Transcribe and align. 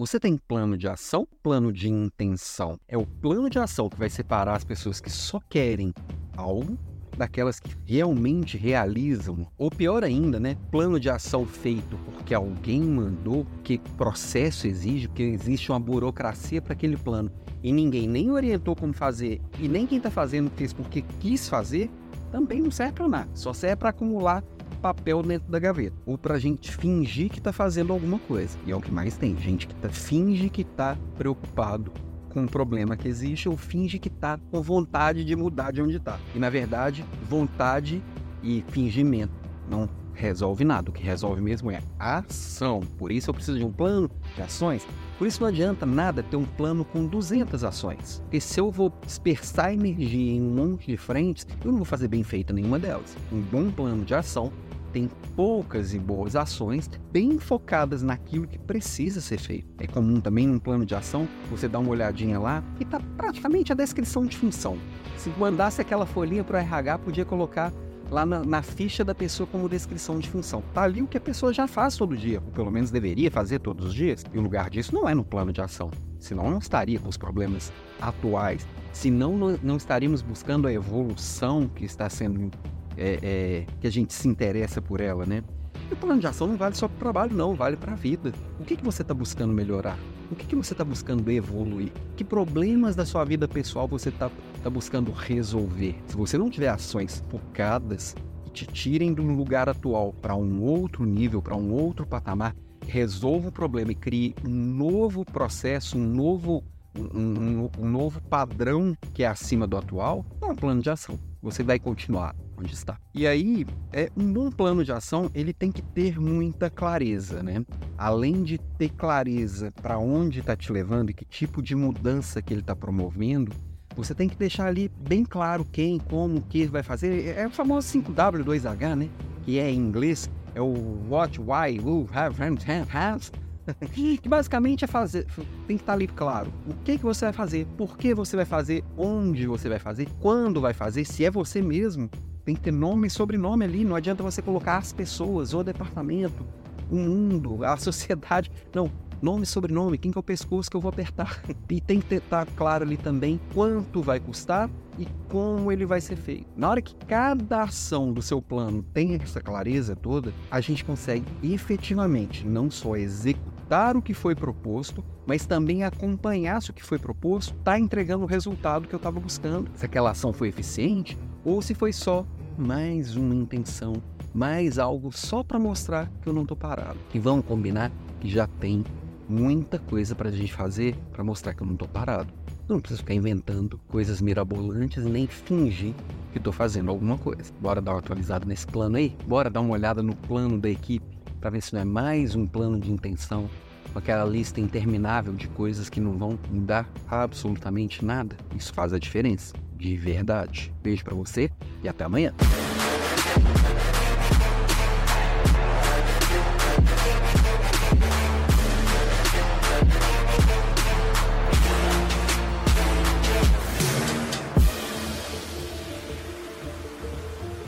Você 0.00 0.18
tem 0.18 0.38
plano 0.38 0.78
de 0.78 0.88
ação, 0.88 1.28
plano 1.42 1.70
de 1.70 1.86
intenção. 1.86 2.80
É 2.88 2.96
o 2.96 3.04
plano 3.04 3.50
de 3.50 3.58
ação 3.58 3.90
que 3.90 3.98
vai 3.98 4.08
separar 4.08 4.56
as 4.56 4.64
pessoas 4.64 4.98
que 4.98 5.10
só 5.10 5.38
querem 5.46 5.92
algo 6.34 6.78
daquelas 7.18 7.60
que 7.60 7.76
realmente 7.84 8.56
realizam, 8.56 9.46
ou 9.58 9.70
pior 9.70 10.02
ainda, 10.02 10.40
né, 10.40 10.56
plano 10.70 10.98
de 10.98 11.10
ação 11.10 11.44
feito 11.44 11.98
porque 12.14 12.32
alguém 12.32 12.80
mandou, 12.80 13.46
que 13.62 13.76
processo 13.98 14.66
exige, 14.66 15.06
porque 15.06 15.22
existe 15.22 15.70
uma 15.70 15.78
burocracia 15.78 16.62
para 16.62 16.72
aquele 16.72 16.96
plano 16.96 17.30
e 17.62 17.70
ninguém 17.70 18.08
nem 18.08 18.30
orientou 18.30 18.74
como 18.74 18.94
fazer 18.94 19.38
e 19.58 19.68
nem 19.68 19.86
quem 19.86 19.98
está 19.98 20.10
fazendo 20.10 20.50
fez 20.56 20.72
porque 20.72 21.02
quis 21.20 21.46
fazer, 21.46 21.90
também 22.32 22.62
não 22.62 22.70
serve 22.70 22.94
para 22.94 23.06
nada. 23.06 23.28
Só 23.34 23.52
serve 23.52 23.76
para 23.76 23.90
acumular 23.90 24.42
papel 24.80 25.22
dentro 25.22 25.50
da 25.50 25.58
gaveta. 25.58 25.96
Ou 26.06 26.16
para 26.16 26.34
a 26.34 26.38
gente 26.38 26.72
fingir 26.72 27.30
que 27.30 27.38
está 27.38 27.52
fazendo 27.52 27.92
alguma 27.92 28.18
coisa. 28.18 28.58
E 28.66 28.72
é 28.72 28.76
o 28.76 28.80
que 28.80 28.90
mais 28.90 29.16
tem. 29.16 29.36
Gente 29.36 29.66
que 29.66 29.74
tá, 29.74 29.88
finge 29.88 30.48
que 30.48 30.62
está 30.62 30.96
preocupado 31.16 31.92
com 32.30 32.44
o 32.44 32.48
problema 32.48 32.96
que 32.96 33.08
existe 33.08 33.48
ou 33.48 33.56
finge 33.56 33.98
que 33.98 34.08
está 34.08 34.38
com 34.50 34.62
vontade 34.62 35.24
de 35.24 35.36
mudar 35.36 35.72
de 35.72 35.82
onde 35.82 35.96
está. 35.96 36.18
E 36.34 36.38
na 36.38 36.48
verdade, 36.48 37.04
vontade 37.28 38.02
e 38.42 38.64
fingimento 38.68 39.32
não 39.68 39.88
resolve 40.14 40.64
nada. 40.64 40.90
O 40.90 40.92
que 40.92 41.02
resolve 41.02 41.40
mesmo 41.40 41.70
é 41.70 41.80
ação. 41.98 42.80
Por 42.98 43.10
isso 43.10 43.30
eu 43.30 43.34
preciso 43.34 43.58
de 43.58 43.64
um 43.64 43.72
plano 43.72 44.10
de 44.36 44.42
ações. 44.42 44.86
Por 45.18 45.26
isso 45.26 45.40
não 45.40 45.48
adianta 45.48 45.84
nada 45.84 46.22
ter 46.22 46.36
um 46.36 46.44
plano 46.44 46.84
com 46.84 47.06
200 47.06 47.64
ações. 47.64 48.20
Porque 48.24 48.40
se 48.40 48.60
eu 48.60 48.70
vou 48.70 48.92
dispersar 49.04 49.72
energia 49.72 50.32
em 50.32 50.42
um 50.42 50.54
monte 50.54 50.86
de 50.86 50.96
frentes, 50.96 51.46
eu 51.64 51.70
não 51.70 51.78
vou 51.78 51.86
fazer 51.86 52.08
bem 52.08 52.22
feita 52.22 52.52
nenhuma 52.52 52.78
delas. 52.78 53.16
Um 53.32 53.40
bom 53.40 53.70
plano 53.70 54.04
de 54.04 54.14
ação 54.14 54.52
tem 54.92 55.08
poucas 55.34 55.94
e 55.94 55.98
boas 55.98 56.36
ações 56.36 56.90
bem 57.10 57.38
focadas 57.38 58.02
naquilo 58.02 58.46
que 58.46 58.58
precisa 58.58 59.20
ser 59.20 59.38
feito. 59.38 59.68
É 59.78 59.86
comum 59.86 60.20
também 60.20 60.46
num 60.46 60.58
plano 60.58 60.84
de 60.84 60.94
ação 60.94 61.28
você 61.50 61.68
dar 61.68 61.78
uma 61.78 61.90
olhadinha 61.90 62.38
lá 62.38 62.62
e 62.78 62.84
tá 62.84 63.00
praticamente 63.16 63.72
a 63.72 63.74
descrição 63.74 64.26
de 64.26 64.36
função. 64.36 64.76
Se 65.16 65.30
mandasse 65.38 65.80
aquela 65.80 66.06
folhinha 66.06 66.44
para 66.44 66.56
o 66.56 66.60
RH, 66.60 66.98
podia 66.98 67.24
colocar 67.24 67.72
lá 68.10 68.26
na, 68.26 68.44
na, 68.44 68.60
ficha 68.60 69.04
da 69.04 69.14
pessoa 69.14 69.46
como 69.46 69.68
descrição 69.68 70.18
de 70.18 70.28
função. 70.28 70.62
Tá 70.74 70.82
ali 70.82 71.00
o 71.00 71.06
que 71.06 71.16
a 71.16 71.20
pessoa 71.20 71.52
já 71.52 71.68
faz 71.68 71.96
todo 71.96 72.16
dia, 72.16 72.42
ou 72.44 72.52
pelo 72.52 72.70
menos 72.70 72.90
deveria 72.90 73.30
fazer 73.30 73.60
todos 73.60 73.86
os 73.86 73.94
dias, 73.94 74.24
e 74.32 74.38
o 74.38 74.40
lugar 74.40 74.68
disso 74.68 74.94
não 74.94 75.08
é 75.08 75.14
no 75.14 75.24
plano 75.24 75.52
de 75.52 75.60
ação. 75.60 75.90
Senão 76.18 76.50
não 76.50 76.58
estaria 76.58 76.98
com 76.98 77.08
os 77.08 77.16
problemas 77.16 77.72
atuais. 78.00 78.66
Senão 78.92 79.36
não, 79.38 79.58
não 79.62 79.76
estaríamos 79.76 80.20
buscando 80.20 80.66
a 80.66 80.72
evolução 80.72 81.68
que 81.68 81.84
está 81.84 82.10
sendo 82.10 82.50
é, 82.96 83.18
é, 83.22 83.66
que 83.80 83.86
a 83.86 83.90
gente 83.90 84.12
se 84.12 84.28
interessa 84.28 84.80
por 84.80 85.00
ela, 85.00 85.24
né? 85.26 85.42
E 85.90 85.94
o 85.94 85.96
plano 85.96 86.20
de 86.20 86.26
ação 86.26 86.46
não 86.46 86.56
vale 86.56 86.74
só 86.76 86.86
para 86.86 86.96
o 86.96 86.98
trabalho, 86.98 87.34
não, 87.34 87.54
vale 87.54 87.76
para 87.76 87.92
a 87.92 87.96
vida. 87.96 88.32
O 88.60 88.64
que, 88.64 88.76
que 88.76 88.84
você 88.84 89.02
está 89.02 89.12
buscando 89.12 89.52
melhorar? 89.52 89.98
O 90.30 90.36
que, 90.36 90.46
que 90.46 90.54
você 90.54 90.72
está 90.72 90.84
buscando 90.84 91.28
evoluir? 91.30 91.92
Que 92.16 92.22
problemas 92.22 92.94
da 92.94 93.04
sua 93.04 93.24
vida 93.24 93.48
pessoal 93.48 93.88
você 93.88 94.10
está 94.10 94.30
tá 94.62 94.70
buscando 94.70 95.10
resolver? 95.10 95.96
Se 96.06 96.16
você 96.16 96.38
não 96.38 96.48
tiver 96.48 96.68
ações 96.68 97.24
focadas 97.28 98.14
que 98.44 98.50
te 98.50 98.66
tirem 98.66 99.12
do 99.12 99.22
lugar 99.22 99.68
atual 99.68 100.12
para 100.12 100.36
um 100.36 100.62
outro 100.62 101.04
nível, 101.04 101.42
para 101.42 101.56
um 101.56 101.72
outro 101.72 102.06
patamar, 102.06 102.54
resolva 102.86 103.48
o 103.48 103.52
problema 103.52 103.90
e 103.90 103.96
crie 103.96 104.34
um 104.44 104.50
novo 104.50 105.24
processo, 105.24 105.98
um 105.98 106.06
novo, 106.06 106.62
um, 106.96 107.18
um, 107.18 107.70
um 107.78 107.88
novo 107.90 108.20
padrão 108.22 108.96
que 109.12 109.24
é 109.24 109.26
acima 109.26 109.66
do 109.66 109.76
atual, 109.76 110.24
não 110.40 110.50
é 110.50 110.52
um 110.52 110.56
plano 110.56 110.80
de 110.80 110.90
ação. 110.90 111.18
Você 111.42 111.64
vai 111.64 111.80
continuar 111.80 112.36
onde 112.60 112.74
está. 112.74 112.98
E 113.14 113.26
aí, 113.26 113.66
é 113.92 114.10
um 114.16 114.32
bom 114.32 114.50
plano 114.50 114.84
de 114.84 114.92
ação, 114.92 115.30
ele 115.34 115.52
tem 115.52 115.72
que 115.72 115.82
ter 115.82 116.20
muita 116.20 116.70
clareza, 116.70 117.42
né? 117.42 117.64
Além 117.96 118.42
de 118.42 118.58
ter 118.78 118.90
clareza 118.90 119.72
para 119.82 119.98
onde 119.98 120.40
está 120.40 120.54
te 120.54 120.72
levando 120.72 121.10
e 121.10 121.14
que 121.14 121.24
tipo 121.24 121.62
de 121.62 121.74
mudança 121.74 122.40
que 122.40 122.52
ele 122.52 122.60
está 122.60 122.76
promovendo, 122.76 123.52
você 123.96 124.14
tem 124.14 124.28
que 124.28 124.36
deixar 124.36 124.66
ali 124.66 124.90
bem 125.00 125.24
claro 125.24 125.64
quem, 125.64 125.98
como, 125.98 126.38
o 126.38 126.42
que 126.42 126.66
vai 126.66 126.82
fazer. 126.82 127.36
É 127.36 127.46
o 127.46 127.50
famoso 127.50 127.88
5W2H, 127.98 128.96
né? 128.96 129.08
Que 129.42 129.58
é 129.58 129.70
em 129.70 129.78
inglês, 129.78 130.30
é 130.54 130.60
o 130.60 130.74
what, 131.08 131.40
why, 131.40 131.78
who, 131.80 132.08
have, 132.12 132.40
have, 132.40 132.58
have, 132.92 133.30
que 133.92 134.28
basicamente 134.28 134.84
é 134.84 134.88
fazer, 134.88 135.26
tem 135.66 135.76
que 135.76 135.82
estar 135.82 135.92
ali 135.92 136.06
claro 136.06 136.52
o 136.66 136.74
que, 136.84 136.98
que 136.98 137.04
você 137.04 137.26
vai 137.26 137.32
fazer, 137.32 137.66
por 137.76 137.96
que 137.96 138.14
você 138.14 138.36
vai 138.36 138.44
fazer, 138.44 138.84
onde 138.96 139.46
você 139.46 139.68
vai 139.68 139.78
fazer, 139.78 140.08
quando 140.20 140.60
vai 140.60 140.72
fazer, 140.72 141.04
se 141.04 141.24
é 141.24 141.30
você 141.30 141.62
mesmo, 141.62 142.10
tem 142.50 142.56
que 142.56 142.62
ter 142.62 142.72
nome 142.72 143.06
e 143.06 143.10
sobrenome 143.10 143.64
ali. 143.64 143.84
Não 143.84 143.94
adianta 143.94 144.24
você 144.24 144.42
colocar 144.42 144.78
as 144.78 144.92
pessoas, 144.92 145.54
o 145.54 145.62
departamento, 145.62 146.44
o 146.90 146.96
mundo, 146.96 147.64
a 147.64 147.76
sociedade. 147.76 148.50
Não, 148.74 148.90
nome 149.22 149.44
e 149.44 149.46
sobrenome, 149.46 149.96
quem 149.96 150.10
que 150.10 150.18
é 150.18 150.20
o 150.20 150.22
pescoço 150.22 150.68
que 150.68 150.76
eu 150.76 150.80
vou 150.80 150.88
apertar. 150.88 151.40
E 151.70 151.80
tem 151.80 152.00
que 152.00 152.16
estar 152.16 152.44
claro 152.56 152.84
ali 152.84 152.96
também 152.96 153.40
quanto 153.54 154.02
vai 154.02 154.18
custar 154.18 154.68
e 154.98 155.06
como 155.28 155.70
ele 155.70 155.86
vai 155.86 156.00
ser 156.00 156.16
feito. 156.16 156.48
Na 156.56 156.68
hora 156.68 156.82
que 156.82 156.96
cada 157.06 157.62
ação 157.62 158.12
do 158.12 158.20
seu 158.20 158.42
plano 158.42 158.82
tem 158.82 159.14
essa 159.14 159.40
clareza 159.40 159.94
toda, 159.94 160.34
a 160.50 160.60
gente 160.60 160.84
consegue 160.84 161.24
efetivamente 161.44 162.44
não 162.44 162.68
só 162.68 162.96
executar 162.96 163.96
o 163.96 164.02
que 164.02 164.12
foi 164.12 164.34
proposto, 164.34 165.04
mas 165.24 165.46
também 165.46 165.84
acompanhar 165.84 166.60
se 166.60 166.70
o 166.70 166.74
que 166.74 166.82
foi 166.82 166.98
proposto 166.98 167.54
está 167.56 167.78
entregando 167.78 168.24
o 168.24 168.26
resultado 168.26 168.88
que 168.88 168.94
eu 168.94 168.96
estava 168.96 169.20
buscando. 169.20 169.70
Se 169.76 169.84
aquela 169.84 170.10
ação 170.10 170.32
foi 170.32 170.48
eficiente 170.48 171.16
ou 171.44 171.62
se 171.62 171.72
foi 171.72 171.92
só 171.92 172.26
mais 172.58 173.16
uma 173.16 173.34
intenção, 173.34 173.94
mais 174.34 174.78
algo 174.78 175.10
só 175.12 175.42
para 175.42 175.58
mostrar 175.58 176.10
que 176.22 176.28
eu 176.28 176.32
não 176.32 176.42
estou 176.42 176.56
parado. 176.56 176.98
E 177.14 177.18
vamos 177.18 177.44
combinar 177.46 177.90
que 178.20 178.28
já 178.28 178.46
tem 178.46 178.84
muita 179.28 179.78
coisa 179.78 180.14
para 180.14 180.28
a 180.28 180.32
gente 180.32 180.52
fazer 180.52 180.96
para 181.12 181.24
mostrar 181.24 181.54
que 181.54 181.62
eu 181.62 181.66
não 181.66 181.74
estou 181.74 181.88
parado. 181.88 182.32
Eu 182.68 182.74
não 182.74 182.80
preciso 182.80 183.00
ficar 183.00 183.14
inventando 183.14 183.80
coisas 183.88 184.20
mirabolantes 184.20 185.04
nem 185.04 185.26
fingir 185.26 185.94
que 186.32 186.38
estou 186.38 186.52
fazendo 186.52 186.90
alguma 186.90 187.18
coisa. 187.18 187.52
Bora 187.60 187.80
dar 187.80 187.92
uma 187.92 187.98
atualizada 187.98 188.44
nesse 188.44 188.66
plano 188.66 188.96
aí? 188.96 189.16
Bora 189.26 189.50
dar 189.50 189.60
uma 189.60 189.72
olhada 189.72 190.02
no 190.02 190.14
plano 190.14 190.58
da 190.58 190.68
equipe 190.68 191.04
para 191.40 191.50
ver 191.50 191.62
se 191.62 191.72
não 191.72 191.80
é 191.80 191.84
mais 191.84 192.34
um 192.34 192.46
plano 192.46 192.78
de 192.78 192.92
intenção 192.92 193.48
com 193.92 193.98
aquela 193.98 194.24
lista 194.24 194.60
interminável 194.60 195.32
de 195.32 195.48
coisas 195.48 195.88
que 195.88 196.00
não 196.00 196.16
vão 196.16 196.38
mudar 196.50 196.88
absolutamente 197.08 198.04
nada. 198.04 198.36
Isso 198.56 198.72
faz 198.72 198.92
a 198.92 198.98
diferença, 198.98 199.54
de 199.80 199.96
verdade. 199.96 200.72
Beijo 200.82 201.02
para 201.02 201.14
você 201.14 201.50
e 201.82 201.88
até 201.88 202.04
amanhã. 202.04 202.34